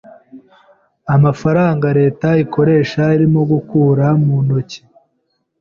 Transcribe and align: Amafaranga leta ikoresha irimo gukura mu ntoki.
Amafaranga 1.15 1.87
leta 1.99 2.27
ikoresha 2.43 3.01
irimo 3.17 3.41
gukura 3.51 4.05
mu 4.23 4.35
ntoki. 4.45 4.79